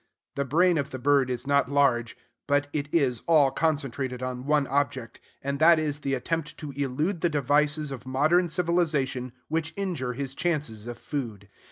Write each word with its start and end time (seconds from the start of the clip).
The 0.33 0.45
brain 0.45 0.79
of 0.79 0.89
the 0.89 0.97
bird 0.97 1.29
is 1.29 1.45
not 1.45 1.69
large; 1.69 2.17
but 2.47 2.65
it 2.73 2.91
is 2.91 3.21
all 3.27 3.51
concentrated 3.51 4.23
on 4.23 4.47
one 4.47 4.65
object, 4.65 5.19
and 5.43 5.59
that 5.59 5.77
is 5.77 5.99
the 5.99 6.15
attempt 6.15 6.57
to 6.57 6.71
elude 6.71 7.21
the 7.21 7.29
devices 7.29 7.91
of 7.91 8.07
modern 8.07 8.49
civilization 8.49 9.31
which 9.47 9.73
injure 9.77 10.13
his 10.13 10.33
chances 10.33 10.87
of 10.87 10.97
food. 10.97 11.49